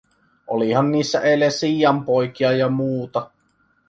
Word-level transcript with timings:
Olihan 0.47 0.91
niissä 0.91 1.21
eilen 1.21 1.51
siianpoikia 1.51 2.51
ja 2.51 2.69
muuta. 2.69 3.31